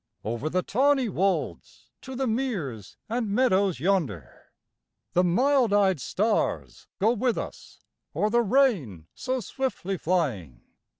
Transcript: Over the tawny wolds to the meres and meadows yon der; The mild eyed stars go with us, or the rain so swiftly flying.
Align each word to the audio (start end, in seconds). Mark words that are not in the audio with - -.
Over 0.25 0.49
the 0.49 0.63
tawny 0.63 1.09
wolds 1.09 1.91
to 2.01 2.15
the 2.15 2.25
meres 2.25 2.97
and 3.07 3.29
meadows 3.29 3.79
yon 3.79 4.07
der; 4.07 4.47
The 5.13 5.23
mild 5.23 5.73
eyed 5.73 6.01
stars 6.01 6.87
go 6.97 7.13
with 7.13 7.37
us, 7.37 7.83
or 8.11 8.31
the 8.31 8.41
rain 8.41 9.05
so 9.13 9.39
swiftly 9.41 9.99
flying. 9.99 10.61